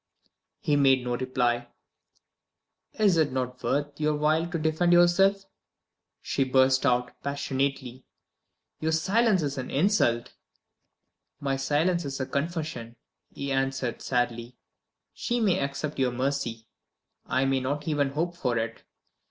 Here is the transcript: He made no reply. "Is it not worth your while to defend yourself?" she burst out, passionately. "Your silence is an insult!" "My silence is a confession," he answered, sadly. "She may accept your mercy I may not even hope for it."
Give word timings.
He 0.61 0.75
made 0.75 1.03
no 1.03 1.15
reply. 1.15 1.67
"Is 2.93 3.17
it 3.17 3.31
not 3.31 3.61
worth 3.61 3.99
your 4.01 4.15
while 4.15 4.49
to 4.49 4.57
defend 4.57 4.93
yourself?" 4.93 5.43
she 6.23 6.43
burst 6.43 6.87
out, 6.87 7.11
passionately. 7.21 8.07
"Your 8.79 8.93
silence 8.93 9.43
is 9.43 9.59
an 9.59 9.69
insult!" 9.69 10.33
"My 11.39 11.55
silence 11.55 12.03
is 12.03 12.19
a 12.19 12.25
confession," 12.25 12.95
he 13.31 13.51
answered, 13.51 14.01
sadly. 14.01 14.57
"She 15.13 15.39
may 15.39 15.59
accept 15.59 15.99
your 15.99 16.11
mercy 16.11 16.65
I 17.27 17.45
may 17.45 17.59
not 17.59 17.87
even 17.87 18.09
hope 18.09 18.35
for 18.35 18.57
it." 18.57 18.83